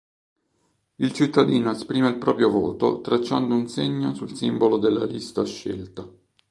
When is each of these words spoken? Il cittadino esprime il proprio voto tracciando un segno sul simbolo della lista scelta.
Il 0.95 1.13
cittadino 1.13 1.69
esprime 1.69 2.09
il 2.09 2.17
proprio 2.17 2.49
voto 2.49 3.01
tracciando 3.01 3.53
un 3.53 3.67
segno 3.69 4.15
sul 4.15 4.35
simbolo 4.35 4.77
della 4.77 5.05
lista 5.05 5.45
scelta. 5.45 6.09